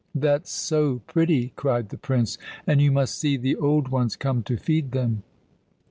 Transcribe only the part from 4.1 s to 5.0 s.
come to feed